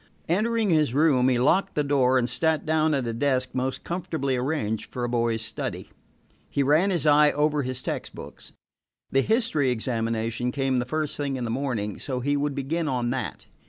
Entering 0.27 0.71
his 0.71 0.95
room, 0.95 1.29
he 1.29 1.37
locked 1.37 1.75
the 1.75 1.83
door 1.83 2.17
and 2.17 2.27
sat 2.27 2.65
down 2.65 2.95
at 2.95 3.05
a 3.05 3.13
desk 3.13 3.51
most 3.53 3.83
comfortably 3.83 4.35
arranged 4.35 4.89
for 4.91 5.03
a 5.03 5.07
boy's 5.07 5.43
study. 5.43 5.91
He 6.49 6.63
ran 6.63 6.89
his 6.89 7.05
eye 7.05 7.29
over 7.33 7.61
his 7.61 7.83
text 7.83 8.15
books. 8.15 8.51
The 9.11 9.21
history 9.21 9.69
examination 9.69 10.51
came 10.51 10.77
the 10.77 10.85
first 10.85 11.15
thing 11.17 11.37
in 11.37 11.43
the 11.43 11.51
morning, 11.51 11.99
so 11.99 12.19
he 12.19 12.35
would 12.35 12.55
begin 12.55 12.87
on 12.87 13.11
that. 13.11 13.45